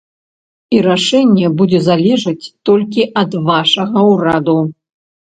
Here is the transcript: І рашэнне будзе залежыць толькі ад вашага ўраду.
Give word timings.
І 0.75 0.77
рашэнне 0.85 1.49
будзе 1.59 1.81
залежыць 1.87 2.49
толькі 2.69 3.05
ад 3.21 3.31
вашага 3.49 3.99
ўраду. 4.13 4.57